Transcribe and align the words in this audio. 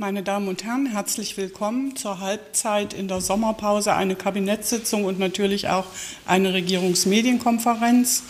Meine 0.00 0.22
Damen 0.22 0.46
und 0.46 0.62
Herren, 0.62 0.86
herzlich 0.86 1.36
willkommen 1.36 1.96
zur 1.96 2.20
Halbzeit 2.20 2.94
in 2.94 3.08
der 3.08 3.20
Sommerpause, 3.20 3.94
eine 3.94 4.14
Kabinettssitzung 4.14 5.02
und 5.02 5.18
natürlich 5.18 5.70
auch 5.70 5.86
eine 6.24 6.54
Regierungsmedienkonferenz. 6.54 8.22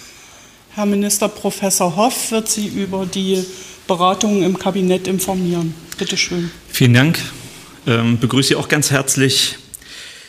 Herr 0.70 0.86
Minister 0.86 1.28
Professor 1.28 1.94
Hoff 1.94 2.30
wird 2.30 2.48
Sie 2.48 2.68
über 2.68 3.04
die 3.04 3.44
Beratungen 3.86 4.44
im 4.44 4.58
Kabinett 4.58 5.06
informieren. 5.06 5.74
Bitte 5.98 6.16
schön. 6.16 6.50
Vielen 6.68 6.94
Dank. 6.94 7.18
Ähm, 7.86 8.18
begrüße 8.18 8.48
Sie 8.48 8.56
auch 8.56 8.70
ganz 8.70 8.90
herzlich. 8.90 9.58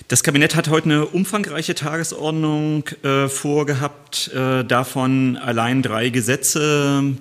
Das 0.10 0.24
Kabinett 0.24 0.58
hat 0.58 0.68
heute 0.68 0.88
eine 0.88 1.06
umfangreiche 1.06 1.74
Tagesordnung 1.74 2.84
äh, 3.04 3.30
vorgehabt, 3.30 4.30
äh, 4.34 4.66
davon 4.66 5.38
allein 5.38 5.84
drei 5.84 6.10
Gesetze, 6.10 7.16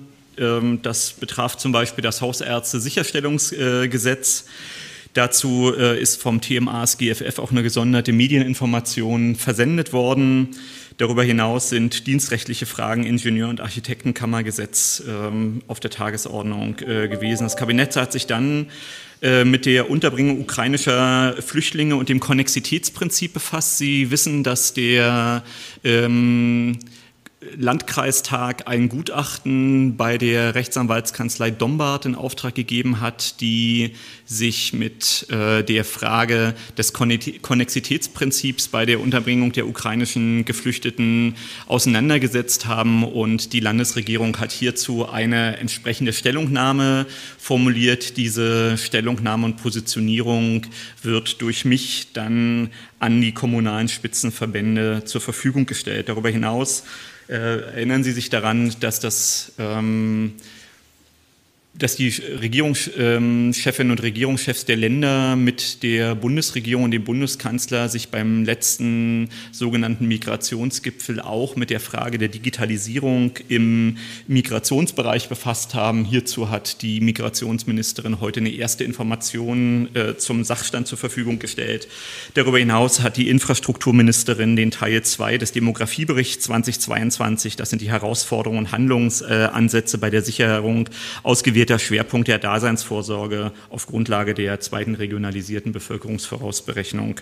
das 0.81 1.13
betraf 1.13 1.57
zum 1.57 1.71
Beispiel 1.71 2.01
das 2.01 2.21
Hausärzte-Sicherstellungsgesetz. 2.21 4.45
Dazu 5.13 5.73
äh, 5.75 5.99
ist 5.99 6.21
vom 6.21 6.39
TMAS 6.39 6.99
GFF 6.99 7.39
auch 7.39 7.51
eine 7.51 7.63
gesonderte 7.63 8.13
Medieninformation 8.13 9.35
versendet 9.35 9.91
worden. 9.91 10.49
Darüber 10.97 11.23
hinaus 11.23 11.69
sind 11.69 12.05
dienstrechtliche 12.05 12.65
Fragen 12.65 13.05
Ingenieur- 13.05 13.49
und 13.49 13.59
Architektenkammergesetz 13.59 15.01
ähm, 15.07 15.63
auf 15.67 15.79
der 15.79 15.89
Tagesordnung 15.89 16.77
äh, 16.79 17.07
gewesen. 17.07 17.45
Das 17.45 17.57
Kabinett 17.57 17.95
hat 17.95 18.11
sich 18.11 18.27
dann 18.27 18.67
äh, 19.21 19.45
mit 19.45 19.65
der 19.65 19.89
Unterbringung 19.89 20.41
ukrainischer 20.41 21.35
Flüchtlinge 21.41 21.95
und 21.95 22.09
dem 22.09 22.19
Konnexitätsprinzip 22.19 23.33
befasst. 23.33 23.77
Sie 23.77 24.11
wissen, 24.11 24.43
dass 24.43 24.73
der 24.73 25.43
ähm, 25.83 26.77
Landkreistag 27.41 28.67
ein 28.67 28.89
Gutachten 28.89 29.95
bei 29.95 30.17
der 30.17 30.55
Rechtsanwaltskanzlei 30.55 31.51
Dombart 31.51 32.05
in 32.05 32.15
Auftrag 32.15 32.53
gegeben 32.53 32.99
hat, 32.99 33.39
die 33.39 33.95
sich 34.25 34.73
mit 34.73 35.25
äh, 35.29 35.63
der 35.63 35.85
Frage 35.85 36.53
des 36.77 36.91
Konnexitätsprinzips 36.91 38.67
bei 38.67 38.85
der 38.85 38.99
Unterbringung 38.99 39.53
der 39.53 39.67
ukrainischen 39.67 40.43
Geflüchteten 40.43 41.35
auseinandergesetzt 41.67 42.65
haben. 42.65 43.05
Und 43.05 43.53
die 43.53 43.61
Landesregierung 43.61 44.37
hat 44.37 44.51
hierzu 44.51 45.07
eine 45.07 45.55
entsprechende 45.57 46.11
Stellungnahme 46.11 47.05
formuliert. 47.37 48.17
Diese 48.17 48.77
Stellungnahme 48.77 49.45
und 49.45 49.55
Positionierung 49.55 50.63
wird 51.03 51.41
durch 51.41 51.63
mich 51.63 52.11
dann 52.11 52.69
an 52.99 53.21
die 53.21 53.33
kommunalen 53.33 53.87
Spitzenverbände 53.87 55.03
zur 55.05 55.21
Verfügung 55.21 55.65
gestellt. 55.65 56.09
Darüber 56.09 56.29
hinaus 56.29 56.83
erinnern 57.29 58.03
Sie 58.03 58.11
sich 58.11 58.29
daran, 58.29 58.73
dass 58.79 58.99
das 58.99 59.53
ähm, 59.59 60.33
dass 61.75 61.95
die 61.95 62.09
Regierungschefinnen 62.09 63.91
und 63.91 64.01
Regierungschefs 64.01 64.65
der 64.65 64.75
Länder 64.75 65.35
mit 65.35 65.83
der 65.83 66.15
Bundesregierung 66.15 66.85
und 66.85 66.91
dem 66.91 67.03
Bundeskanzler 67.03 67.89
sich 67.89 68.09
beim 68.09 68.43
letzten 68.43 69.29
sogenannten 69.51 70.07
Migrationsgipfel 70.07 71.21
auch 71.21 71.55
mit 71.55 71.69
der 71.69 71.79
Frage 71.79 72.17
der 72.17 72.29
Digitalisierung 72.29 73.33
im 73.49 73.97
Migrationsbereich 74.27 75.29
befasst 75.29 75.75
haben. 75.75 76.05
Hierzu 76.05 76.49
hat 76.49 76.81
die 76.81 77.01
Migrationsministerin 77.01 78.19
heute 78.19 78.39
eine 78.39 78.51
erste 78.51 78.83
Information 78.83 79.95
äh, 79.95 80.17
zum 80.17 80.43
Sachstand 80.43 80.87
zur 80.87 80.97
Verfügung 80.97 81.37
gestellt. 81.37 81.87
Darüber 82.33 82.57
hinaus 82.57 83.01
hat 83.01 83.15
die 83.15 83.29
Infrastrukturministerin 83.29 84.55
den 84.55 84.71
Teil 84.71 85.03
2 85.03 85.37
des 85.37 85.51
Demografieberichts 85.51 86.45
2022, 86.45 87.55
das 87.57 87.69
sind 87.69 87.81
die 87.83 87.91
Herausforderungen 87.91 88.59
und 88.59 88.71
Handlungsansätze 88.71 89.99
bei 89.99 90.09
der 90.09 90.23
Sicherung 90.23 90.89
ausgewählt 91.21 91.58
der 91.65 91.79
Schwerpunkt 91.79 92.27
der 92.27 92.39
Daseinsvorsorge 92.39 93.51
auf 93.69 93.87
Grundlage 93.87 94.33
der 94.33 94.59
zweiten 94.59 94.95
regionalisierten 94.95 95.71
Bevölkerungsvorausberechnung 95.71 97.19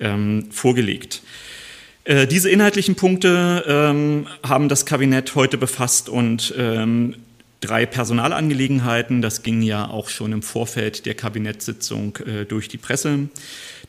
ähm, 0.00 0.48
vorgelegt. 0.50 1.22
Äh, 2.04 2.26
diese 2.26 2.50
inhaltlichen 2.50 2.96
Punkte 2.96 3.64
ähm, 3.66 4.26
haben 4.42 4.68
das 4.68 4.86
Kabinett 4.86 5.34
heute 5.34 5.56
befasst 5.56 6.08
und 6.08 6.52
ähm, 6.58 7.14
drei 7.60 7.86
Personalangelegenheiten. 7.86 9.22
Das 9.22 9.42
ging 9.42 9.62
ja 9.62 9.88
auch 9.88 10.08
schon 10.08 10.32
im 10.32 10.42
Vorfeld 10.42 11.06
der 11.06 11.14
Kabinettssitzung 11.14 12.18
äh, 12.26 12.44
durch 12.44 12.68
die 12.68 12.78
Presse. 12.78 13.28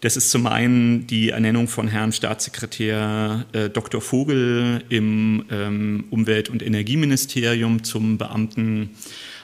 Das 0.01 0.17
ist 0.17 0.31
zum 0.31 0.47
einen 0.47 1.07
die 1.07 1.29
Ernennung 1.29 1.67
von 1.67 1.87
Herrn 1.87 2.11
Staatssekretär 2.11 3.45
äh, 3.53 3.69
Dr. 3.69 4.01
Vogel 4.01 4.83
im 4.89 5.45
ähm, 5.49 6.05
Umwelt- 6.09 6.49
und 6.49 6.61
Energieministerium 6.61 7.83
zum 7.83 8.17
Beamten 8.17 8.91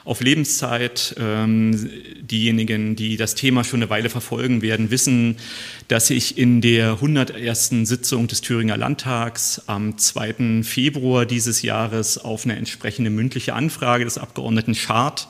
auf 0.04 0.20
Lebenszeit. 0.20 1.14
Ähm, 1.18 1.90
diejenigen, 2.20 2.96
die 2.96 3.16
das 3.16 3.34
Thema 3.34 3.64
schon 3.64 3.82
eine 3.82 3.90
Weile 3.90 4.10
verfolgen 4.10 4.62
werden, 4.62 4.90
wissen, 4.90 5.36
dass 5.88 6.10
ich 6.10 6.38
in 6.38 6.60
der 6.60 6.92
101. 6.92 7.70
Sitzung 7.82 8.28
des 8.28 8.40
Thüringer 8.40 8.76
Landtags 8.76 9.62
am 9.66 9.98
2. 9.98 10.62
Februar 10.62 11.26
dieses 11.26 11.62
Jahres 11.62 12.18
auf 12.18 12.44
eine 12.44 12.56
entsprechende 12.56 13.10
mündliche 13.10 13.54
Anfrage 13.54 14.04
des 14.04 14.18
Abgeordneten 14.18 14.74
Schad 14.74 15.28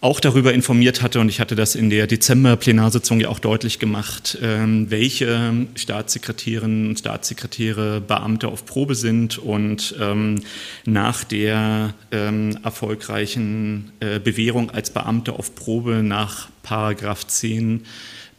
auch 0.00 0.20
darüber 0.20 0.54
informiert 0.54 1.02
hatte, 1.02 1.20
und 1.20 1.28
ich 1.28 1.40
hatte 1.40 1.54
das 1.54 1.74
in 1.74 1.90
der 1.90 2.06
Dezember-Plenarsitzung 2.06 3.20
ja 3.20 3.28
auch 3.28 3.38
deutlich 3.38 3.78
gemacht, 3.78 4.38
ähm, 4.40 4.90
welche 4.90 5.66
Staatssekretärinnen 5.74 6.88
und 6.88 6.98
Staatssekretäre 6.98 8.00
Beamte 8.00 8.48
auf 8.48 8.64
Probe 8.64 8.94
sind 8.94 9.36
und 9.36 9.94
ähm, 10.00 10.40
nach 10.86 11.24
der 11.24 11.92
ähm, 12.12 12.58
erfolgreichen 12.64 13.92
äh, 14.00 14.18
Bewährung 14.18 14.70
als 14.70 14.90
Beamte 14.90 15.34
auf 15.34 15.54
Probe 15.54 16.02
nach 16.02 16.48
Paragraph 16.62 17.26
10 17.26 17.84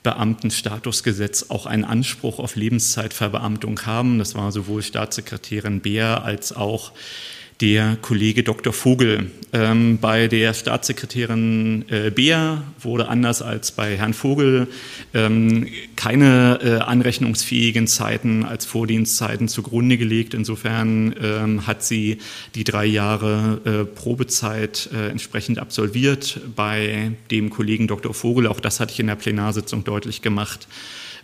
Beamtenstatusgesetz 0.01 1.45
auch 1.49 1.67
einen 1.67 1.83
Anspruch 1.83 2.39
auf 2.39 2.55
Lebenszeitverbeamtung 2.55 3.85
haben. 3.85 4.17
Das 4.17 4.33
war 4.33 4.51
sowohl 4.51 4.81
Staatssekretärin 4.81 5.81
Beer 5.81 6.23
als 6.23 6.55
auch 6.55 6.91
der 7.61 7.97
Kollege 8.01 8.43
Dr. 8.43 8.73
Vogel. 8.73 9.29
Ähm, 9.53 9.99
bei 9.99 10.27
der 10.27 10.53
Staatssekretärin 10.53 11.85
äh, 11.89 12.09
Beer 12.09 12.63
wurde 12.79 13.07
anders 13.07 13.41
als 13.41 13.71
bei 13.71 13.97
Herrn 13.97 14.13
Vogel 14.13 14.67
ähm, 15.13 15.67
keine 15.95 16.59
äh, 16.63 16.77
anrechnungsfähigen 16.79 17.85
Zeiten 17.85 18.45
als 18.45 18.65
Vordienstzeiten 18.65 19.47
zugrunde 19.47 19.97
gelegt. 19.97 20.33
Insofern 20.33 21.13
ähm, 21.21 21.67
hat 21.67 21.83
sie 21.83 22.17
die 22.55 22.63
drei 22.63 22.85
Jahre 22.85 23.61
äh, 23.65 23.85
Probezeit 23.85 24.89
äh, 24.93 25.09
entsprechend 25.09 25.59
absolviert. 25.59 26.39
Bei 26.55 27.11
dem 27.29 27.49
Kollegen 27.49 27.87
Dr. 27.87 28.13
Vogel, 28.13 28.47
auch 28.47 28.59
das 28.59 28.79
hatte 28.79 28.93
ich 28.93 28.99
in 28.99 29.07
der 29.07 29.15
Plenarsitzung 29.15 29.83
deutlich 29.83 30.21
gemacht, 30.21 30.67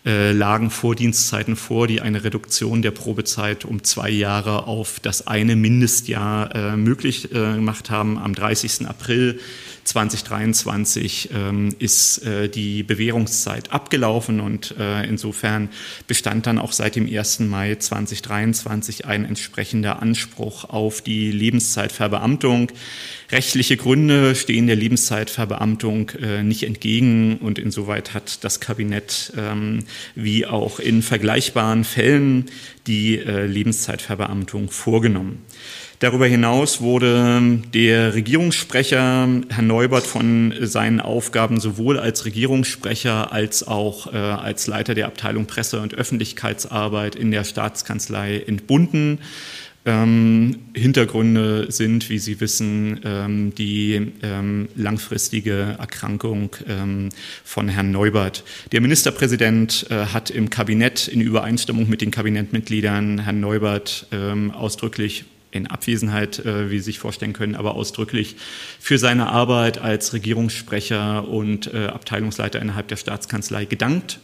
äh, 0.06 0.32
lagen 0.32 0.70
Vordienstzeiten 0.70 1.56
vor, 1.56 1.88
die 1.88 2.02
eine 2.02 2.24
Reduktion 2.24 2.82
der 2.82 2.92
Probezeit 2.92 3.66
um 3.66 3.84
zwei 3.84 4.10
Jahre 4.10 4.68
auf 4.68 5.00
das 5.02 5.28
eine 5.28 5.56
Mindestjahr 5.56 6.56
äh, 6.56 6.78
möglich 6.78 7.32
äh, 7.32 7.56
gemacht 7.56 7.90
haben. 7.90 8.18
Am 8.18 8.36
30. 8.36 8.88
April 8.88 9.40
2023 9.88 11.30
ähm, 11.34 11.74
ist 11.80 12.18
äh, 12.26 12.50
die 12.50 12.84
Bewährungszeit 12.84 13.72
abgelaufen 13.72 14.42
und 14.42 14.76
äh, 14.78 15.08
insofern 15.08 15.70
bestand 16.08 16.46
dann 16.46 16.60
auch 16.60 16.74
seit 16.74 16.98
dem 16.98 17.08
1. 17.08 17.40
Mai 17.40 17.76
2023 17.76 19.06
ein 19.06 19.24
entsprechender 19.24 20.02
Anspruch 20.02 20.66
auf 20.66 21.02
die 21.02 21.32
Lebenszeitverbeamtung. 21.32 22.70
Rechtliche 23.32 23.78
Gründe 23.78 24.36
stehen 24.36 24.68
der 24.68 24.76
Lebenszeitverbeamtung 24.76 26.10
äh, 26.22 26.44
nicht 26.44 26.64
entgegen 26.64 27.38
und 27.38 27.58
insoweit 27.58 28.14
hat 28.14 28.44
das 28.44 28.60
Kabinett 28.60 29.32
ähm, 29.38 29.86
wie 30.16 30.46
auch 30.46 30.80
in 30.80 31.02
vergleichbaren 31.02 31.86
Fällen 31.86 32.48
die 32.88 33.18
äh, 33.18 33.46
Lebenszeitverbeamtung 33.46 34.70
vorgenommen. 34.70 35.46
Darüber 36.00 36.28
hinaus 36.28 36.80
wurde 36.80 37.60
der 37.74 38.14
Regierungssprecher 38.14 39.28
Herr 39.50 39.64
Neubert 39.64 40.06
von 40.06 40.54
seinen 40.62 41.00
Aufgaben 41.00 41.60
sowohl 41.60 41.98
als 41.98 42.26
Regierungssprecher 42.26 43.32
als 43.34 43.68
auch 43.68 44.14
äh, 44.14 44.16
als 44.16 44.68
Leiter 44.68 44.94
der 44.94 45.08
Abteilung 45.08 45.48
Presse- 45.48 45.82
und 45.82 45.96
Öffentlichkeitsarbeit 45.96 47.16
in 47.16 47.32
der 47.32 47.44
Staatskanzlei 47.44 48.44
entbunden. 48.46 49.18
Ähm, 49.88 50.60
Hintergründe 50.76 51.72
sind, 51.72 52.10
wie 52.10 52.20
Sie 52.20 52.42
wissen, 52.42 53.00
ähm, 53.04 53.56
die 53.56 54.12
ähm, 54.22 54.68
langfristige 54.76 55.78
Erkrankung 55.80 56.56
ähm, 56.68 57.10
von 57.44 57.70
Herrn 57.70 57.90
Neubert. 57.90 58.44
Der 58.72 58.82
Ministerpräsident 58.82 59.88
äh, 59.90 60.08
hat 60.08 60.30
im 60.30 60.52
Kabinett 60.52 61.08
in 61.08 61.22
Übereinstimmung 61.22 61.90
mit 61.90 62.02
den 62.02 62.12
Kabinettmitgliedern 62.12 63.20
Herrn 63.20 63.40
Neubert 63.40 64.06
ähm, 64.12 64.52
ausdrücklich 64.52 65.26
in 65.58 65.68
Abwesenheit, 65.68 66.40
äh, 66.40 66.70
wie 66.70 66.78
Sie 66.78 66.86
sich 66.86 67.00
vorstellen 67.00 67.34
können, 67.34 67.56
aber 67.56 67.76
ausdrücklich 67.76 68.36
für 68.80 68.98
seine 68.98 69.28
Arbeit 69.28 69.80
als 69.80 70.14
Regierungssprecher 70.14 71.28
und 71.28 71.74
äh, 71.74 71.88
Abteilungsleiter 71.88 72.62
innerhalb 72.62 72.88
der 72.88 72.98
Staatskanzlei 72.98 73.66
gedankt 73.66 74.20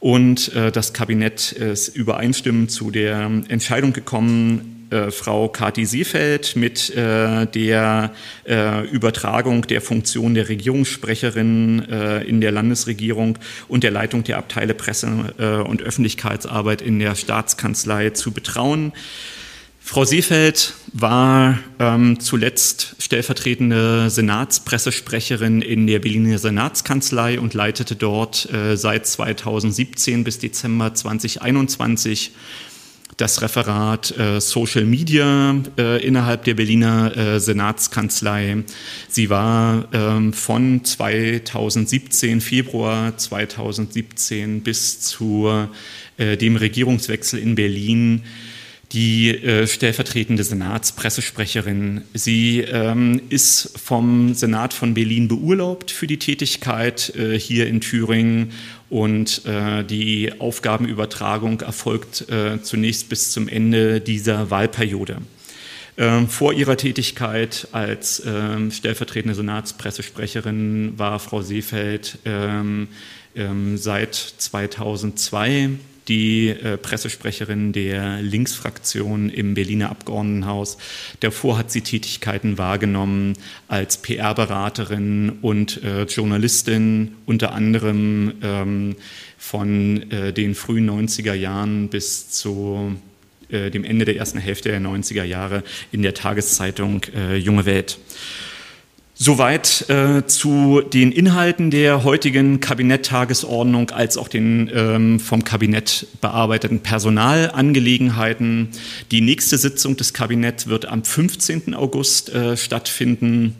Und 0.00 0.54
äh, 0.54 0.70
das 0.70 0.92
Kabinett 0.92 1.52
ist 1.52 1.88
übereinstimmend 1.88 2.70
zu 2.70 2.90
der 2.90 3.30
Entscheidung 3.48 3.92
gekommen, 3.92 4.86
äh, 4.90 5.10
Frau 5.10 5.48
Kati 5.48 5.84
Seefeld 5.84 6.56
mit 6.56 6.90
äh, 6.90 7.46
der 7.46 8.12
äh, 8.46 8.86
Übertragung 8.86 9.62
der 9.62 9.80
Funktion 9.80 10.34
der 10.34 10.48
Regierungssprecherin 10.48 11.86
äh, 11.90 12.22
in 12.22 12.40
der 12.40 12.52
Landesregierung 12.52 13.38
und 13.66 13.82
der 13.82 13.90
Leitung 13.90 14.24
der 14.24 14.38
Abteile 14.38 14.74
Presse 14.74 15.34
äh, 15.38 15.56
und 15.56 15.82
Öffentlichkeitsarbeit 15.82 16.80
in 16.80 16.98
der 17.00 17.16
Staatskanzlei 17.16 18.10
zu 18.10 18.30
betrauen. 18.30 18.92
Frau 19.90 20.04
Seefeld 20.04 20.74
war 20.92 21.58
ähm, 21.78 22.20
zuletzt 22.20 22.94
stellvertretende 22.98 24.10
Senatspressesprecherin 24.10 25.62
in 25.62 25.86
der 25.86 25.98
Berliner 26.00 26.36
Senatskanzlei 26.36 27.40
und 27.40 27.54
leitete 27.54 27.96
dort 27.96 28.52
äh, 28.52 28.76
seit 28.76 29.06
2017 29.06 30.24
bis 30.24 30.40
Dezember 30.40 30.92
2021 30.92 32.32
das 33.16 33.40
Referat 33.40 34.16
äh, 34.18 34.42
Social 34.42 34.84
Media 34.84 35.56
äh, 35.78 36.06
innerhalb 36.06 36.44
der 36.44 36.52
Berliner 36.52 37.16
äh, 37.16 37.40
Senatskanzlei. 37.40 38.64
Sie 39.08 39.30
war 39.30 39.88
ähm, 39.94 40.34
von 40.34 40.84
2017, 40.84 42.42
Februar 42.42 43.16
2017 43.16 44.60
bis 44.60 45.00
zu 45.00 45.48
äh, 46.18 46.36
dem 46.36 46.56
Regierungswechsel 46.56 47.38
in 47.38 47.54
Berlin 47.54 48.24
die 48.92 49.30
äh, 49.30 49.66
stellvertretende 49.66 50.42
Senatspressesprecherin. 50.42 52.02
Sie 52.14 52.60
ähm, 52.60 53.20
ist 53.28 53.78
vom 53.78 54.32
Senat 54.34 54.72
von 54.72 54.94
Berlin 54.94 55.28
beurlaubt 55.28 55.90
für 55.90 56.06
die 56.06 56.18
Tätigkeit 56.18 57.14
äh, 57.14 57.38
hier 57.38 57.66
in 57.66 57.82
Thüringen 57.82 58.52
und 58.88 59.44
äh, 59.44 59.84
die 59.84 60.32
Aufgabenübertragung 60.40 61.60
erfolgt 61.60 62.30
äh, 62.30 62.62
zunächst 62.62 63.10
bis 63.10 63.30
zum 63.30 63.46
Ende 63.48 64.00
dieser 64.00 64.50
Wahlperiode. 64.50 65.18
Ähm, 65.98 66.28
vor 66.28 66.54
ihrer 66.54 66.76
Tätigkeit 66.76 67.68
als 67.72 68.22
ähm, 68.24 68.70
stellvertretende 68.70 69.34
Senatspressesprecherin 69.34 70.94
war 70.96 71.18
Frau 71.18 71.42
Seefeld 71.42 72.18
ähm, 72.24 72.88
ähm 73.34 73.76
seit 73.76 74.14
2002 74.14 75.70
die 76.08 76.48
äh, 76.48 76.76
Pressesprecherin 76.76 77.72
der 77.72 78.20
Linksfraktion 78.22 79.28
im 79.30 79.54
Berliner 79.54 79.90
Abgeordnetenhaus. 79.90 80.78
Davor 81.20 81.58
hat 81.58 81.70
sie 81.70 81.82
Tätigkeiten 81.82 82.58
wahrgenommen 82.58 83.34
als 83.68 83.98
PR-Beraterin 83.98 85.38
und 85.42 85.82
äh, 85.82 86.04
Journalistin, 86.04 87.16
unter 87.26 87.52
anderem 87.52 88.32
ähm, 88.42 88.96
von 89.36 90.10
äh, 90.10 90.32
den 90.32 90.54
frühen 90.54 90.88
90er 90.88 91.34
Jahren 91.34 91.88
bis 91.88 92.30
zu 92.30 92.96
äh, 93.50 93.70
dem 93.70 93.84
Ende 93.84 94.04
der 94.04 94.16
ersten 94.16 94.38
Hälfte 94.38 94.68
der 94.70 94.80
90er 94.80 95.24
Jahre 95.24 95.62
in 95.92 96.02
der 96.02 96.14
Tageszeitung 96.14 97.02
äh, 97.14 97.36
Junge 97.36 97.64
Welt. 97.66 97.98
Soweit 99.20 99.90
äh, 99.90 100.26
zu 100.26 100.80
den 100.80 101.10
Inhalten 101.10 101.72
der 101.72 102.04
heutigen 102.04 102.60
Kabinetttagesordnung 102.60 103.90
als 103.90 104.16
auch 104.16 104.28
den 104.28 104.70
ähm, 104.72 105.18
vom 105.18 105.42
Kabinett 105.42 106.06
bearbeiteten 106.20 106.84
Personalangelegenheiten. 106.84 108.68
Die 109.10 109.20
nächste 109.20 109.58
Sitzung 109.58 109.96
des 109.96 110.14
Kabinetts 110.14 110.68
wird 110.68 110.86
am 110.86 111.02
15. 111.02 111.74
August 111.74 112.32
äh, 112.32 112.56
stattfinden 112.56 113.56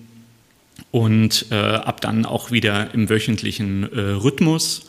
und 0.92 1.46
äh, 1.50 1.56
ab 1.56 2.02
dann 2.02 2.24
auch 2.24 2.52
wieder 2.52 2.94
im 2.94 3.10
wöchentlichen 3.10 3.92
äh, 3.92 4.00
Rhythmus. 4.12 4.82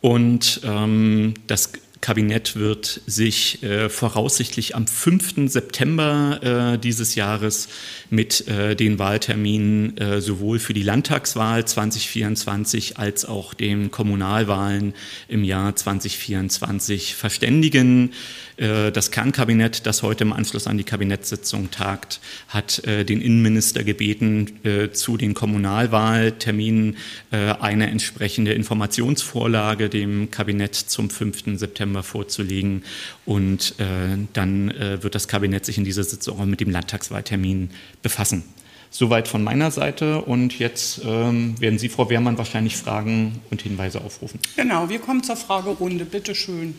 Und 0.00 0.62
ähm, 0.64 1.34
das 1.46 1.70
Kabinett 2.00 2.56
wird 2.56 3.00
sich 3.06 3.62
äh, 3.62 3.88
voraussichtlich 3.88 4.76
am 4.76 4.86
5. 4.86 5.50
September 5.50 6.74
äh, 6.74 6.78
dieses 6.78 7.14
Jahres 7.14 7.68
mit 8.10 8.46
äh, 8.48 8.76
den 8.76 8.98
Wahlterminen 8.98 9.96
äh, 9.96 10.20
sowohl 10.20 10.58
für 10.58 10.74
die 10.74 10.82
Landtagswahl 10.82 11.64
2024 11.64 12.98
als 12.98 13.24
auch 13.24 13.54
den 13.54 13.90
Kommunalwahlen 13.90 14.94
im 15.28 15.42
Jahr 15.42 15.74
2024 15.74 17.14
verständigen. 17.14 18.12
Äh, 18.56 18.92
das 18.92 19.10
Kernkabinett, 19.10 19.86
das 19.86 20.02
heute 20.02 20.24
im 20.24 20.32
Anschluss 20.32 20.66
an 20.66 20.76
die 20.76 20.84
Kabinettssitzung 20.84 21.70
tagt, 21.70 22.20
hat 22.48 22.84
äh, 22.84 23.04
den 23.04 23.20
Innenminister 23.20 23.84
gebeten, 23.84 24.60
zu 24.92 25.16
den 25.16 25.34
Kommunalwahlterminen 25.34 26.96
eine 27.30 27.90
entsprechende 27.90 28.52
Informationsvorlage 28.52 29.88
dem 29.88 30.30
Kabinett 30.30 30.74
zum 30.74 31.10
5. 31.10 31.58
September 31.58 31.85
vorzulegen. 32.02 32.84
Und 33.24 33.74
dann 33.78 34.72
wird 34.78 35.14
das 35.14 35.28
Kabinett 35.28 35.64
sich 35.64 35.78
in 35.78 35.84
dieser 35.84 36.04
Sitzung 36.04 36.40
auch 36.40 36.44
mit 36.44 36.60
dem 36.60 36.70
Landtagswahltermin 36.70 37.70
befassen. 38.02 38.44
Soweit 38.88 39.26
von 39.28 39.42
meiner 39.42 39.70
Seite 39.72 40.22
und 40.22 40.58
jetzt 40.58 41.00
ähm, 41.04 41.60
werden 41.60 41.78
Sie, 41.78 41.88
Frau 41.88 42.08
Wehrmann, 42.08 42.38
wahrscheinlich 42.38 42.76
Fragen 42.76 43.42
und 43.50 43.60
Hinweise 43.60 44.00
aufrufen. 44.00 44.40
Genau, 44.54 44.88
wir 44.88 45.00
kommen 45.00 45.22
zur 45.22 45.36
Fragerunde. 45.36 46.04
Bitte 46.04 46.34
schön. 46.34 46.74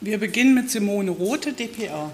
Wir 0.00 0.18
beginnen 0.18 0.54
mit 0.54 0.70
Simone 0.70 1.10
Rote, 1.10 1.52
dpa. 1.52 2.10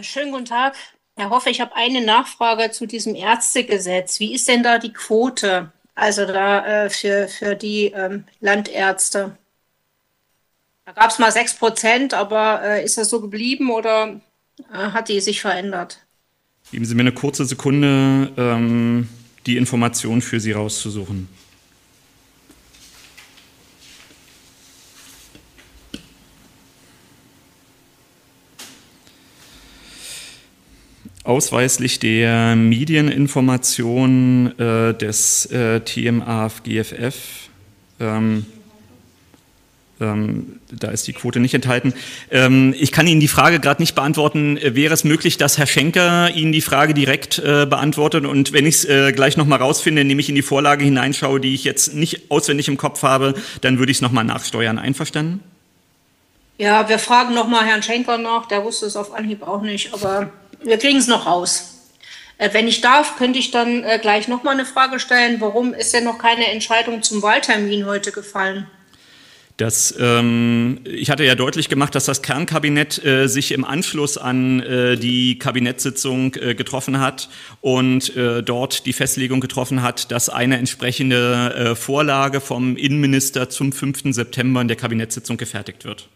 Schönen 0.00 0.32
guten 0.32 0.46
Tag. 0.46 0.74
Herr 1.18 1.30
Hoffe, 1.30 1.48
ich 1.48 1.62
habe 1.62 1.74
eine 1.74 2.04
Nachfrage 2.04 2.70
zu 2.70 2.86
diesem 2.86 3.14
Ärztegesetz. 3.14 4.20
Wie 4.20 4.34
ist 4.34 4.48
denn 4.48 4.62
da 4.62 4.78
die 4.78 4.92
Quote? 4.92 5.72
Also 5.94 6.26
da 6.26 6.84
äh, 6.84 6.90
für, 6.90 7.26
für 7.26 7.54
die 7.54 7.86
ähm, 7.86 8.24
Landärzte. 8.40 9.36
Da 10.84 10.92
gab 10.92 11.10
es 11.10 11.18
mal 11.18 11.32
6 11.32 11.54
Prozent, 11.54 12.12
aber 12.12 12.62
äh, 12.62 12.84
ist 12.84 12.98
das 12.98 13.08
so 13.08 13.22
geblieben 13.22 13.70
oder 13.70 14.20
äh, 14.70 14.76
hat 14.76 15.08
die 15.08 15.22
sich 15.22 15.40
verändert? 15.40 16.04
Geben 16.70 16.84
Sie 16.84 16.94
mir 16.94 17.00
eine 17.00 17.12
kurze 17.12 17.46
Sekunde, 17.46 18.30
ähm, 18.36 19.08
die 19.46 19.56
Information 19.56 20.20
für 20.20 20.38
Sie 20.38 20.52
rauszusuchen. 20.52 21.28
Ausweislich 31.26 31.98
der 31.98 32.56
Medieninformation 32.56 34.58
äh, 34.58 34.94
des 34.94 35.46
äh, 35.46 35.80
TMAF-GFF. 35.80 37.14
Ähm, 38.00 38.46
ähm, 39.98 40.60
da 40.70 40.88
ist 40.88 41.06
die 41.06 41.14
Quote 41.14 41.40
nicht 41.40 41.54
enthalten. 41.54 41.94
Ähm, 42.30 42.74
ich 42.78 42.92
kann 42.92 43.06
Ihnen 43.06 43.20
die 43.20 43.28
Frage 43.28 43.60
gerade 43.60 43.80
nicht 43.80 43.94
beantworten. 43.94 44.58
Wäre 44.62 44.92
es 44.92 45.04
möglich, 45.04 45.38
dass 45.38 45.56
Herr 45.56 45.66
Schenker 45.66 46.30
Ihnen 46.30 46.52
die 46.52 46.60
Frage 46.60 46.92
direkt 46.92 47.38
äh, 47.38 47.66
beantwortet? 47.66 48.26
Und 48.26 48.52
wenn 48.52 48.66
ich 48.66 48.76
es 48.76 48.84
äh, 48.84 49.12
gleich 49.12 49.38
nochmal 49.38 49.60
rausfinde, 49.60 50.02
indem 50.02 50.18
ich 50.18 50.28
in 50.28 50.34
die 50.34 50.42
Vorlage 50.42 50.84
hineinschaue, 50.84 51.40
die 51.40 51.54
ich 51.54 51.64
jetzt 51.64 51.94
nicht 51.94 52.30
auswendig 52.30 52.68
im 52.68 52.76
Kopf 52.76 53.02
habe, 53.02 53.34
dann 53.62 53.78
würde 53.78 53.90
ich 53.90 53.98
es 53.98 54.02
nochmal 54.02 54.24
nachsteuern. 54.24 54.78
Einverstanden? 54.78 55.40
Ja, 56.58 56.88
wir 56.88 56.98
fragen 56.98 57.34
nochmal 57.34 57.64
Herrn 57.64 57.82
Schenker 57.82 58.18
nach. 58.18 58.46
Der 58.46 58.64
wusste 58.64 58.86
es 58.86 58.96
auf 58.96 59.14
Anhieb 59.14 59.46
auch 59.46 59.62
nicht, 59.62 59.94
aber 59.94 60.30
wir 60.62 60.78
kriegen 60.78 60.98
es 60.98 61.06
noch 61.06 61.26
raus. 61.26 61.76
Äh, 62.38 62.50
wenn 62.52 62.68
ich 62.68 62.80
darf, 62.80 63.16
könnte 63.16 63.38
ich 63.38 63.50
dann 63.50 63.82
äh, 63.84 63.98
gleich 64.00 64.28
noch 64.28 64.42
mal 64.42 64.52
eine 64.52 64.66
Frage 64.66 65.00
stellen. 65.00 65.40
Warum 65.40 65.74
ist 65.74 65.94
denn 65.94 66.04
noch 66.04 66.18
keine 66.18 66.50
Entscheidung 66.50 67.02
zum 67.02 67.22
Wahltermin 67.22 67.86
heute 67.86 68.12
gefallen? 68.12 68.66
Das, 69.56 69.94
ähm, 69.98 70.80
ich 70.84 71.08
hatte 71.08 71.24
ja 71.24 71.34
deutlich 71.34 71.70
gemacht, 71.70 71.94
dass 71.94 72.04
das 72.04 72.20
Kernkabinett 72.20 73.02
äh, 73.02 73.26
sich 73.26 73.52
im 73.52 73.64
Anschluss 73.64 74.18
an 74.18 74.60
äh, 74.60 74.98
die 74.98 75.38
Kabinettssitzung 75.38 76.34
äh, 76.34 76.54
getroffen 76.54 77.00
hat 77.00 77.30
und 77.62 78.14
äh, 78.16 78.42
dort 78.42 78.84
die 78.84 78.92
Festlegung 78.92 79.40
getroffen 79.40 79.80
hat, 79.80 80.12
dass 80.12 80.28
eine 80.28 80.58
entsprechende 80.58 81.74
Vorlage 81.74 82.42
vom 82.42 82.76
Innenminister 82.76 83.48
zum 83.48 83.72
5. 83.72 84.14
September 84.14 84.60
in 84.60 84.68
der 84.68 84.76
Kabinettssitzung 84.76 85.38
gefertigt 85.38 85.86
wird. 85.86 86.08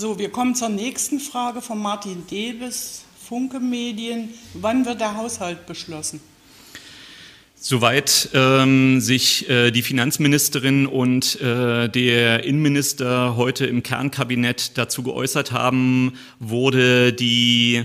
So, 0.00 0.18
wir 0.18 0.30
kommen 0.30 0.54
zur 0.54 0.70
nächsten 0.70 1.20
Frage 1.20 1.60
von 1.60 1.78
Martin 1.78 2.26
Debes, 2.26 3.02
Funke 3.28 3.60
Medien. 3.60 4.30
Wann 4.54 4.86
wird 4.86 4.98
der 4.98 5.14
Haushalt 5.14 5.66
beschlossen? 5.66 6.20
Soweit 7.54 8.30
ähm, 8.32 9.02
sich 9.02 9.50
äh, 9.50 9.70
die 9.70 9.82
Finanzministerin 9.82 10.86
und 10.86 11.38
äh, 11.42 11.90
der 11.90 12.44
Innenminister 12.44 13.36
heute 13.36 13.66
im 13.66 13.82
Kernkabinett 13.82 14.78
dazu 14.78 15.02
geäußert 15.02 15.52
haben, 15.52 16.14
wurde 16.38 17.12
die 17.12 17.84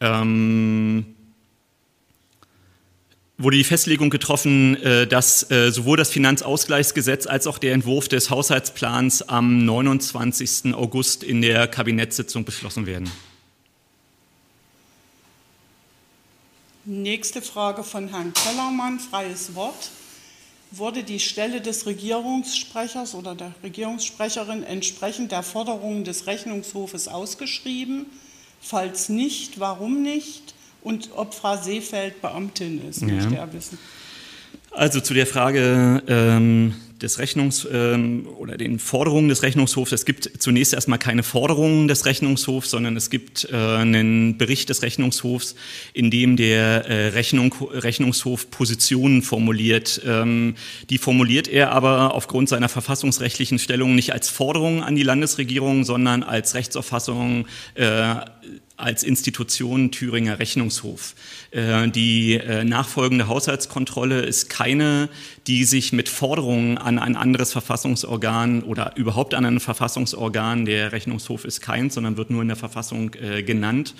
ähm, 0.00 1.13
wurde 3.44 3.58
die 3.58 3.64
Festlegung 3.64 4.10
getroffen, 4.10 4.82
äh, 4.82 5.06
dass 5.06 5.48
äh, 5.50 5.70
sowohl 5.70 5.96
das 5.96 6.10
Finanzausgleichsgesetz 6.10 7.26
als 7.26 7.46
auch 7.46 7.58
der 7.58 7.74
Entwurf 7.74 8.08
des 8.08 8.30
Haushaltsplans 8.30 9.28
am 9.28 9.64
29. 9.64 10.74
August 10.74 11.22
in 11.22 11.42
der 11.42 11.68
Kabinettssitzung 11.68 12.44
beschlossen 12.44 12.86
werden. 12.86 13.10
Nächste 16.86 17.40
Frage 17.40 17.84
von 17.84 18.08
Herrn 18.08 18.32
Kellermann, 18.34 18.98
freies 18.98 19.54
Wort. 19.54 19.90
Wurde 20.70 21.04
die 21.04 21.20
Stelle 21.20 21.60
des 21.60 21.86
Regierungssprechers 21.86 23.14
oder 23.14 23.34
der 23.34 23.54
Regierungssprecherin 23.62 24.64
entsprechend 24.64 25.32
der 25.32 25.42
Forderungen 25.42 26.04
des 26.04 26.26
Rechnungshofes 26.26 27.08
ausgeschrieben? 27.08 28.06
Falls 28.60 29.08
nicht, 29.08 29.60
warum 29.60 30.02
nicht? 30.02 30.53
Und 30.84 31.08
ob 31.16 31.34
Frau 31.34 31.56
Seefeld 31.56 32.20
Beamtin 32.22 32.80
ist, 32.88 33.02
möchte 33.02 33.36
er 33.36 33.52
wissen. 33.52 33.78
Also 34.70 35.00
zu 35.00 35.14
der 35.14 35.26
Frage 35.26 36.02
ähm, 36.08 36.74
des 37.00 37.18
Rechnungs- 37.18 37.66
ähm, 37.70 38.26
oder 38.38 38.56
den 38.56 38.78
Forderungen 38.78 39.28
des 39.28 39.42
Rechnungshofs. 39.42 39.92
Es 39.92 40.04
gibt 40.04 40.30
zunächst 40.42 40.74
erstmal 40.74 40.98
keine 40.98 41.22
Forderungen 41.22 41.88
des 41.88 42.06
Rechnungshofs, 42.06 42.70
sondern 42.70 42.96
es 42.96 43.08
gibt 43.08 43.48
äh, 43.50 43.56
einen 43.56 44.36
Bericht 44.36 44.68
des 44.68 44.82
Rechnungshofs, 44.82 45.54
in 45.92 46.10
dem 46.10 46.36
der 46.36 46.86
äh, 46.86 47.08
Rechnung, 47.08 47.54
Rechnungshof 47.70 48.50
Positionen 48.50 49.22
formuliert. 49.22 50.02
Ähm, 50.04 50.54
die 50.90 50.98
formuliert 50.98 51.46
er 51.46 51.72
aber 51.72 52.14
aufgrund 52.14 52.48
seiner 52.48 52.68
verfassungsrechtlichen 52.68 53.58
Stellung 53.58 53.94
nicht 53.94 54.12
als 54.12 54.28
Forderung 54.28 54.82
an 54.82 54.96
die 54.96 55.02
Landesregierung, 55.02 55.84
sondern 55.84 56.22
als 56.22 56.54
Rechtsauffassung 56.54 57.46
äh, 57.74 58.16
als 58.76 59.04
Institution 59.04 59.92
Thüringer 59.92 60.38
Rechnungshof. 60.38 61.14
Äh, 61.52 61.88
die 61.88 62.34
äh, 62.34 62.64
nachfolgende 62.64 63.28
Haushaltskontrolle 63.28 64.22
ist 64.22 64.48
keine, 64.48 65.08
die 65.46 65.64
sich 65.64 65.92
mit 65.92 66.08
Forderungen 66.08 66.76
an 66.78 66.98
ein 66.98 67.16
anderes 67.16 67.52
Verfassungsorgan 67.52 68.62
oder 68.62 68.96
überhaupt 68.96 69.34
an 69.34 69.44
ein 69.44 69.60
Verfassungsorgan, 69.60 70.64
der 70.64 70.92
Rechnungshof 70.92 71.44
ist 71.44 71.60
keins, 71.60 71.94
sondern 71.94 72.16
wird 72.16 72.30
nur 72.30 72.42
in 72.42 72.48
der 72.48 72.56
Verfassung 72.56 73.14
äh, 73.14 73.42
genannt, 73.42 73.94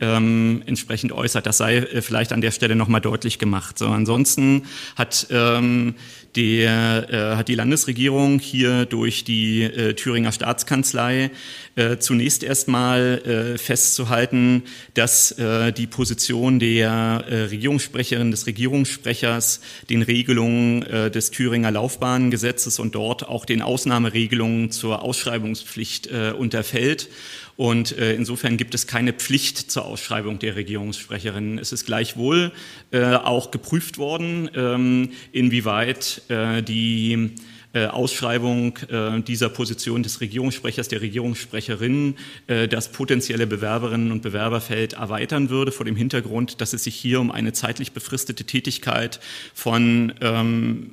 ähm, 0.00 0.62
entsprechend 0.66 1.12
äußert. 1.12 1.46
Das 1.46 1.58
sei 1.58 1.86
vielleicht 2.00 2.32
an 2.32 2.40
der 2.40 2.50
Stelle 2.50 2.74
nochmal 2.74 3.00
deutlich 3.00 3.38
gemacht. 3.38 3.78
So, 3.78 3.86
ansonsten 3.86 4.64
hat 4.96 5.28
ähm, 5.30 5.94
der, 6.36 7.06
äh, 7.10 7.36
hat 7.36 7.48
die 7.48 7.54
Landesregierung 7.54 8.38
hier 8.38 8.84
durch 8.84 9.24
die 9.24 9.62
äh, 9.62 9.94
Thüringer 9.94 10.32
Staatskanzlei 10.32 11.30
äh, 11.74 11.96
zunächst 11.98 12.42
erstmal 12.42 13.54
äh, 13.54 13.58
festzuhalten, 13.58 14.62
dass 14.94 15.32
äh, 15.32 15.72
die 15.72 15.86
Position 15.86 16.58
der 16.58 17.24
äh, 17.28 17.42
Regierungssprecherin, 17.44 18.30
des 18.30 18.46
Regierungssprechers 18.46 19.60
den 19.90 20.02
Regelungen 20.02 20.82
äh, 20.82 21.10
des 21.10 21.30
Thüringer 21.30 21.70
Laufbahngesetzes 21.70 22.78
und 22.78 22.94
dort 22.94 23.26
auch 23.28 23.44
den 23.44 23.62
Ausnahmeregelungen 23.62 24.70
zur 24.70 25.02
Ausschreibungspflicht 25.02 26.08
äh, 26.08 26.32
unterfällt. 26.36 27.08
Und 27.56 27.96
äh, 27.96 28.14
insofern 28.14 28.58
gibt 28.58 28.74
es 28.74 28.86
keine 28.86 29.14
Pflicht 29.14 29.70
zur 29.70 29.86
Ausschreibung 29.86 30.38
der 30.38 30.56
Regierungssprecherin. 30.56 31.58
Es 31.58 31.72
ist 31.72 31.86
gleichwohl 31.86 32.52
äh, 32.90 33.14
auch 33.14 33.50
geprüft 33.50 33.96
worden, 33.96 34.50
ähm, 34.54 35.12
inwieweit 35.32 36.22
die 36.28 37.34
äh, 37.76 37.88
Ausschreibung 37.88 38.78
äh, 38.88 39.20
dieser 39.20 39.50
Position 39.50 40.02
des 40.02 40.22
Regierungssprechers, 40.22 40.88
der 40.88 41.02
Regierungssprecherin, 41.02 42.14
äh, 42.46 42.68
das 42.68 42.90
potenzielle 42.90 43.46
Bewerberinnen 43.46 44.12
und 44.12 44.22
Bewerberfeld 44.22 44.94
erweitern 44.94 45.50
würde, 45.50 45.72
vor 45.72 45.84
dem 45.84 45.94
Hintergrund, 45.94 46.62
dass 46.62 46.72
es 46.72 46.84
sich 46.84 46.94
hier 46.94 47.20
um 47.20 47.30
eine 47.30 47.52
zeitlich 47.52 47.92
befristete 47.92 48.44
Tätigkeit 48.44 49.20
von 49.52 50.14
ähm, 50.22 50.92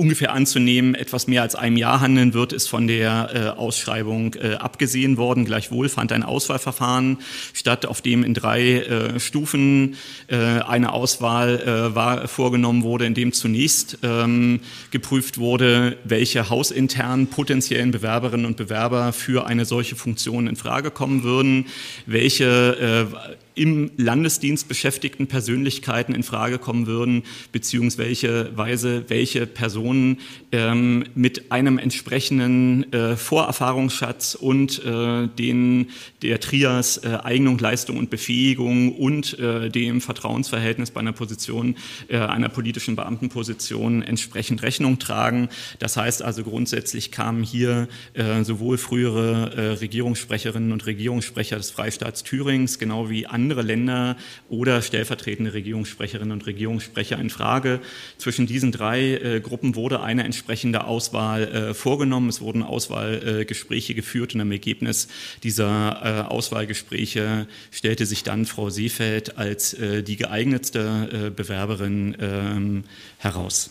ungefähr 0.00 0.32
anzunehmen, 0.32 0.94
etwas 0.94 1.26
mehr 1.26 1.42
als 1.42 1.54
einem 1.54 1.76
Jahr 1.76 2.00
handeln 2.00 2.32
wird, 2.32 2.54
ist 2.54 2.68
von 2.68 2.86
der 2.86 3.30
äh, 3.34 3.58
Ausschreibung 3.58 4.34
äh, 4.34 4.54
abgesehen 4.54 5.18
worden. 5.18 5.44
Gleichwohl 5.44 5.90
fand 5.90 6.10
ein 6.12 6.22
Auswahlverfahren 6.22 7.18
statt, 7.52 7.84
auf 7.84 8.00
dem 8.00 8.24
in 8.24 8.32
drei 8.32 8.78
äh, 8.78 9.20
Stufen 9.20 9.96
äh, 10.28 10.36
eine 10.36 10.94
Auswahl 10.94 11.60
äh, 11.60 11.94
war, 11.94 12.28
vorgenommen 12.28 12.82
wurde, 12.82 13.04
in 13.04 13.12
dem 13.12 13.34
zunächst 13.34 13.98
ähm, 14.02 14.60
geprüft 14.90 15.36
wurde, 15.36 15.98
welche 16.04 16.48
hausinternen 16.48 17.26
potenziellen 17.26 17.90
Bewerberinnen 17.90 18.46
und 18.46 18.56
Bewerber 18.56 19.12
für 19.12 19.46
eine 19.46 19.66
solche 19.66 19.96
Funktion 19.96 20.46
in 20.46 20.56
Frage 20.56 20.90
kommen 20.90 21.24
würden, 21.24 21.66
welche 22.06 23.10
äh, 23.12 23.34
im 23.54 23.90
Landesdienst 23.96 24.68
beschäftigten 24.68 25.26
Persönlichkeiten 25.26 26.14
in 26.14 26.22
Frage 26.22 26.58
kommen 26.58 26.86
würden, 26.86 27.24
beziehungsweise 27.52 29.04
welche 29.08 29.46
Personen 29.46 30.18
ähm, 30.52 31.04
mit 31.14 31.50
einem 31.50 31.78
entsprechenden 31.78 32.92
äh, 32.92 33.16
Vorerfahrungsschatz 33.16 34.34
und 34.34 34.84
äh, 34.84 35.26
den 35.26 35.88
der 36.22 36.40
Trias 36.40 36.98
äh, 36.98 37.18
Eignung, 37.22 37.58
Leistung 37.58 37.98
und 37.98 38.10
Befähigung 38.10 38.94
und 38.96 39.38
äh, 39.38 39.68
dem 39.68 40.00
Vertrauensverhältnis 40.00 40.90
bei 40.90 41.00
einer 41.00 41.12
Position, 41.12 41.76
äh, 42.08 42.18
einer 42.18 42.48
politischen 42.48 42.96
Beamtenposition 42.96 44.02
entsprechend 44.02 44.62
Rechnung 44.62 44.98
tragen. 44.98 45.48
Das 45.78 45.96
heißt 45.96 46.22
also 46.22 46.44
grundsätzlich 46.44 47.10
kamen 47.10 47.42
hier 47.42 47.88
äh, 48.14 48.44
sowohl 48.44 48.78
frühere 48.78 49.80
Regierungssprecherinnen 49.80 50.72
und 50.72 50.86
Regierungssprecher 50.86 51.56
des 51.56 51.70
Freistaats 51.70 52.22
Thürings, 52.22 52.78
genau 52.78 53.10
wie 53.10 53.26
andere 53.26 53.39
Länder 53.48 54.16
oder 54.48 54.82
stellvertretende 54.82 55.54
Regierungssprecherinnen 55.54 56.32
und 56.32 56.46
Regierungssprecher 56.46 57.18
in 57.18 57.30
Frage. 57.30 57.80
Zwischen 58.18 58.46
diesen 58.46 58.72
drei 58.72 59.40
Gruppen 59.42 59.74
wurde 59.74 60.00
eine 60.02 60.24
entsprechende 60.24 60.84
Auswahl 60.84 61.74
vorgenommen. 61.74 62.28
Es 62.28 62.40
wurden 62.40 62.62
Auswahlgespräche 62.62 63.94
geführt 63.94 64.34
und 64.34 64.40
im 64.40 64.52
Ergebnis 64.52 65.08
dieser 65.42 66.26
äh, 66.26 66.28
Auswahlgespräche 66.28 67.46
stellte 67.70 68.06
sich 68.06 68.22
dann 68.22 68.46
Frau 68.46 68.70
Seefeld 68.70 69.38
als 69.38 69.74
äh, 69.74 70.02
die 70.02 70.16
geeignetste 70.16 71.26
äh, 71.26 71.30
Bewerberin 71.30 72.16
ähm, 72.20 72.84
heraus. 73.18 73.70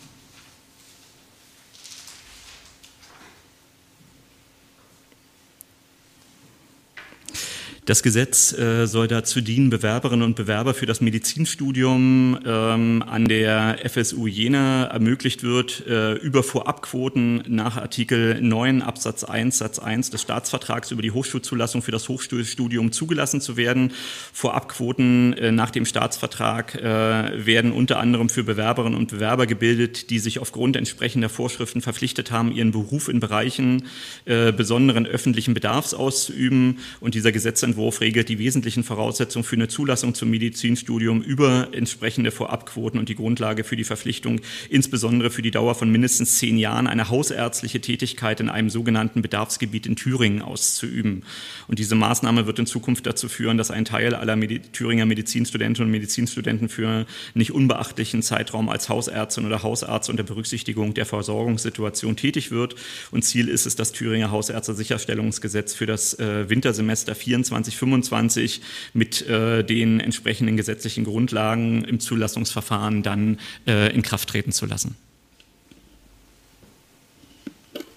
Das 7.91 8.03
Gesetz 8.03 8.57
äh, 8.57 8.87
soll 8.87 9.09
dazu 9.09 9.41
dienen, 9.41 9.69
Bewerberinnen 9.69 10.23
und 10.25 10.37
Bewerber 10.37 10.73
für 10.73 10.85
das 10.85 11.01
Medizinstudium 11.01 12.39
ähm, 12.45 13.03
an 13.05 13.25
der 13.25 13.79
FSU 13.83 14.27
Jena 14.27 14.85
ermöglicht 14.85 15.43
wird, 15.43 15.85
äh, 15.87 16.13
über 16.13 16.41
Vorabquoten 16.41 17.43
nach 17.49 17.75
Artikel 17.75 18.39
9 18.41 18.81
Absatz 18.81 19.25
1 19.25 19.57
Satz 19.57 19.77
1 19.77 20.09
des 20.09 20.21
Staatsvertrags 20.21 20.91
über 20.91 21.01
die 21.01 21.11
Hochschulzulassung 21.11 21.81
für 21.81 21.91
das 21.91 22.07
Hochschulstudium 22.07 22.93
zugelassen 22.93 23.41
zu 23.41 23.57
werden. 23.57 23.91
Vorabquoten 24.31 25.33
äh, 25.33 25.51
nach 25.51 25.71
dem 25.71 25.85
Staatsvertrag 25.85 26.75
äh, 26.75 27.45
werden 27.45 27.73
unter 27.73 27.99
anderem 27.99 28.29
für 28.29 28.45
Bewerberinnen 28.45 28.97
und 28.97 29.11
Bewerber 29.11 29.47
gebildet, 29.47 30.11
die 30.11 30.19
sich 30.19 30.39
aufgrund 30.39 30.77
entsprechender 30.77 31.27
Vorschriften 31.27 31.81
verpflichtet 31.81 32.31
haben, 32.31 32.53
ihren 32.53 32.71
Beruf 32.71 33.09
in 33.09 33.19
Bereichen 33.19 33.83
äh, 34.23 34.53
besonderen 34.53 35.05
öffentlichen 35.05 35.53
Bedarfs 35.53 35.93
auszuüben. 35.93 36.79
Und 37.01 37.15
dieser 37.15 37.33
Gesetzentwurf 37.33 37.80
Gesetzentwurf 37.81 38.01
regelt 38.01 38.29
die 38.29 38.37
wesentlichen 38.37 38.83
Voraussetzungen 38.83 39.43
für 39.43 39.55
eine 39.55 39.67
Zulassung 39.67 40.13
zum 40.13 40.29
Medizinstudium 40.29 41.21
über 41.21 41.69
entsprechende 41.71 42.29
Vorabquoten 42.29 42.99
und 42.99 43.09
die 43.09 43.15
Grundlage 43.15 43.63
für 43.63 43.75
die 43.75 43.83
Verpflichtung, 43.83 44.39
insbesondere 44.69 45.31
für 45.31 45.41
die 45.41 45.49
Dauer 45.49 45.73
von 45.73 45.91
mindestens 45.91 46.37
zehn 46.37 46.57
Jahren, 46.57 46.85
eine 46.85 47.09
hausärztliche 47.09 47.81
Tätigkeit 47.81 48.39
in 48.39 48.49
einem 48.49 48.69
sogenannten 48.69 49.23
Bedarfsgebiet 49.23 49.87
in 49.87 49.95
Thüringen 49.95 50.43
auszuüben. 50.43 51.23
Und 51.67 51.79
diese 51.79 51.95
Maßnahme 51.95 52.45
wird 52.45 52.59
in 52.59 52.67
Zukunft 52.67 53.07
dazu 53.07 53.27
führen, 53.29 53.57
dass 53.57 53.71
ein 53.71 53.85
Teil 53.85 54.13
aller 54.13 54.35
Medi 54.35 54.59
Thüringer 54.59 55.07
Medizinstudentinnen 55.07 55.87
und 55.87 55.91
Medizinstudenten 55.91 56.69
für 56.69 57.05
nicht 57.33 57.51
unbeachtlichen 57.51 58.21
Zeitraum 58.21 58.69
als 58.69 58.89
Hausärztin 58.89 59.45
oder 59.45 59.63
Hausarzt 59.63 60.09
unter 60.09 60.23
Berücksichtigung 60.23 60.93
der 60.93 61.05
Versorgungssituation 61.05 62.15
tätig 62.15 62.51
wird. 62.51 62.75
Und 63.09 63.23
Ziel 63.23 63.47
ist 63.47 63.65
es, 63.65 63.75
das 63.75 63.91
Thüringer 63.91 64.31
Hausärzte-Sicherstellungsgesetz 64.31 65.73
für 65.73 65.87
das 65.87 66.13
äh, 66.19 66.49
Wintersemester 66.49 67.15
24, 67.15 67.60
25 67.69 68.61
mit 68.93 69.27
äh, 69.27 69.63
den 69.63 69.99
entsprechenden 69.99 70.57
gesetzlichen 70.57 71.03
Grundlagen 71.03 71.83
im 71.83 71.99
Zulassungsverfahren 71.99 73.03
dann 73.03 73.39
äh, 73.67 73.93
in 73.93 74.01
Kraft 74.01 74.29
treten 74.29 74.51
zu 74.51 74.65
lassen. 74.65 74.95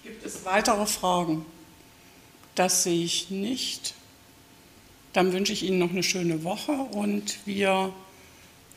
Gibt 0.03 0.25
es 0.25 0.45
weitere 0.45 0.85
Fragen? 0.85 1.45
Das 2.55 2.83
sehe 2.83 3.03
ich 3.03 3.29
nicht. 3.29 3.93
Dann 5.13 5.33
wünsche 5.33 5.53
ich 5.53 5.63
Ihnen 5.63 5.79
noch 5.79 5.91
eine 5.91 6.03
schöne 6.03 6.43
Woche 6.43 6.71
und 6.71 7.37
wir 7.45 7.93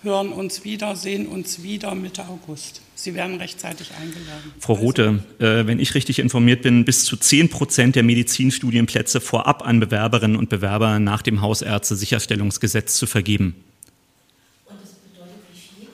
hören 0.02 0.32
uns 0.32 0.64
wieder, 0.64 0.96
sehen 0.96 1.26
uns 1.26 1.62
wieder 1.62 1.94
Mitte 1.94 2.26
August. 2.28 2.82
Sie 2.94 3.14
werden 3.14 3.36
rechtzeitig 3.36 3.92
eingeladen. 3.94 4.52
Frau 4.58 4.74
Rothe, 4.74 5.22
äh, 5.38 5.66
wenn 5.66 5.78
ich 5.78 5.94
richtig 5.94 6.18
informiert 6.18 6.62
bin, 6.62 6.84
bis 6.84 7.04
zu 7.04 7.16
10 7.16 7.48
Prozent 7.48 7.96
der 7.96 8.02
Medizinstudienplätze 8.02 9.20
vorab 9.20 9.66
an 9.66 9.80
Bewerberinnen 9.80 10.36
und 10.36 10.48
Bewerber 10.48 10.98
nach 10.98 11.22
dem 11.22 11.40
Hausärzte-Sicherstellungsgesetz 11.40 12.96
zu 12.96 13.06
vergeben. 13.06 13.54
Und 14.66 14.76
das 14.82 14.90
bedeutet 14.90 15.34
wie 15.52 15.60
viel? 15.60 15.88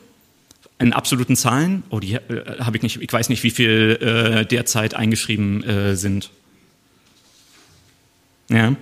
In 0.78 0.92
absoluten 0.92 1.36
Zahlen? 1.36 1.82
Oh, 1.90 2.00
die 2.00 2.14
äh, 2.14 2.58
habe 2.60 2.78
ich 2.78 2.82
nicht. 2.82 3.00
Ich 3.02 3.12
weiß 3.12 3.28
nicht, 3.28 3.42
wie 3.42 3.50
viel 3.50 3.98
äh, 4.00 4.46
derzeit 4.46 4.94
eingeschrieben 4.94 5.62
äh, 5.64 5.96
sind. 5.96 6.30
Ja. 8.48 8.74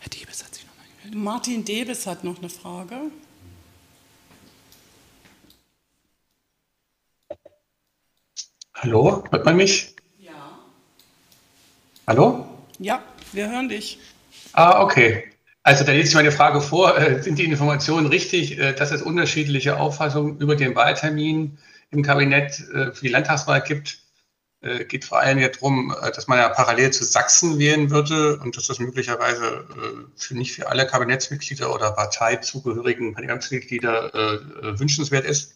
Herr 0.00 0.10
Debes 0.10 0.44
hat 0.44 0.54
sich 0.54 0.64
noch 0.64 0.76
mal 0.76 0.84
gemeldet. 1.02 1.24
Martin 1.24 1.64
Debes 1.64 2.06
hat 2.06 2.24
noch 2.24 2.38
eine 2.38 2.50
Frage. 2.50 2.96
Hallo, 8.84 9.24
hört 9.30 9.46
man 9.46 9.56
mich? 9.56 9.96
Ja. 10.18 10.32
Hallo? 12.06 12.46
Ja, 12.78 13.02
wir 13.32 13.50
hören 13.50 13.70
dich. 13.70 13.98
Ah, 14.52 14.82
okay. 14.82 15.24
Also 15.62 15.84
da 15.84 15.92
lese 15.92 16.08
ich 16.08 16.14
meine 16.14 16.30
Frage 16.30 16.60
vor. 16.60 16.98
Äh, 16.98 17.22
sind 17.22 17.38
die 17.38 17.44
Informationen 17.44 18.06
richtig, 18.08 18.58
äh, 18.58 18.74
dass 18.74 18.90
es 18.90 19.00
unterschiedliche 19.00 19.80
Auffassungen 19.80 20.38
über 20.38 20.54
den 20.54 20.74
Wahltermin 20.74 21.56
im 21.92 22.02
Kabinett 22.02 22.60
äh, 22.74 22.92
für 22.92 23.00
die 23.00 23.08
Landtagswahl 23.08 23.62
gibt? 23.62 24.00
Geht 24.88 25.04
vor 25.04 25.18
allem 25.18 25.38
ja 25.38 25.48
darum, 25.48 25.94
dass 26.14 26.26
man 26.26 26.38
ja 26.38 26.48
parallel 26.48 26.90
zu 26.90 27.04
Sachsen 27.04 27.58
wählen 27.58 27.90
würde 27.90 28.38
und 28.38 28.56
dass 28.56 28.66
das 28.66 28.78
möglicherweise 28.78 29.66
für 30.16 30.34
nicht 30.34 30.54
für 30.54 30.70
alle 30.70 30.86
Kabinettsmitglieder 30.86 31.74
oder 31.74 31.92
Parteizugehörigen 31.92 33.12
Parlamentsmitglieder 33.12 34.78
wünschenswert 34.78 35.26
ist. 35.26 35.53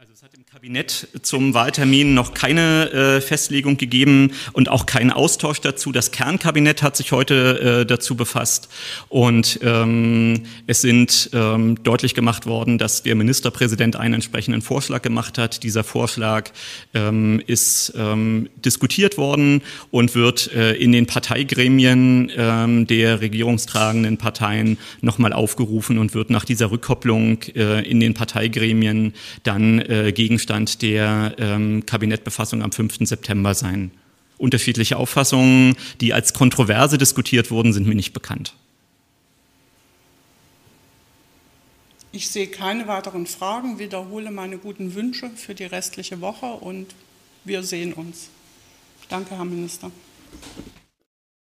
Es 0.00 0.22
hat 0.22 0.34
im 0.34 0.46
Kabinett 0.46 1.08
zum 1.22 1.54
Wahltermin 1.54 2.14
noch 2.14 2.32
keine 2.32 2.90
äh, 2.90 3.20
Festlegung 3.20 3.78
gegeben 3.78 4.30
und 4.52 4.68
auch 4.68 4.86
keinen 4.86 5.10
Austausch 5.10 5.60
dazu. 5.60 5.90
Das 5.90 6.12
Kernkabinett 6.12 6.82
hat 6.82 6.96
sich 6.96 7.10
heute 7.10 7.80
äh, 7.80 7.86
dazu 7.86 8.16
befasst 8.16 8.68
und 9.08 9.58
ähm, 9.62 10.44
es 10.68 10.82
sind 10.82 11.30
ähm, 11.32 11.82
deutlich 11.82 12.14
gemacht 12.14 12.46
worden, 12.46 12.78
dass 12.78 13.02
der 13.02 13.16
Ministerpräsident 13.16 13.96
einen 13.96 14.14
entsprechenden 14.14 14.62
Vorschlag 14.62 15.02
gemacht 15.02 15.36
hat. 15.36 15.64
Dieser 15.64 15.82
Vorschlag 15.82 16.50
ähm, 16.94 17.42
ist 17.48 17.92
ähm, 17.96 18.48
diskutiert 18.56 19.18
worden 19.18 19.62
und 19.90 20.14
wird 20.14 20.52
äh, 20.52 20.74
in 20.74 20.92
den 20.92 21.06
Parteigremien 21.06 22.30
ähm, 22.36 22.86
der 22.86 23.20
regierungstragenden 23.20 24.16
Parteien 24.16 24.78
nochmal 25.00 25.32
aufgerufen 25.32 25.98
und 25.98 26.14
wird 26.14 26.30
nach 26.30 26.44
dieser 26.44 26.70
Rückkopplung 26.70 27.42
äh, 27.56 27.88
in 27.88 27.98
den 27.98 28.14
Parteigremien 28.14 29.12
dann 29.42 29.87
äh, 29.88 30.12
Gegenstand 30.12 30.82
der 30.82 31.34
ähm, 31.38 31.84
Kabinettbefassung 31.86 32.62
am 32.62 32.72
5. 32.72 32.98
September 33.00 33.54
sein. 33.54 33.90
Unterschiedliche 34.36 34.96
Auffassungen, 34.96 35.76
die 36.00 36.12
als 36.12 36.32
Kontroverse 36.32 36.98
diskutiert 36.98 37.50
wurden, 37.50 37.72
sind 37.72 37.86
mir 37.86 37.94
nicht 37.94 38.12
bekannt. 38.12 38.54
Ich 42.12 42.30
sehe 42.30 42.46
keine 42.46 42.86
weiteren 42.86 43.26
Fragen, 43.26 43.78
wiederhole 43.78 44.30
meine 44.30 44.58
guten 44.58 44.94
Wünsche 44.94 45.30
für 45.30 45.54
die 45.54 45.64
restliche 45.64 46.20
Woche 46.20 46.46
und 46.46 46.94
wir 47.44 47.62
sehen 47.62 47.92
uns. 47.92 48.30
Danke, 49.08 49.36
Herr 49.36 49.44
Minister. 49.44 49.90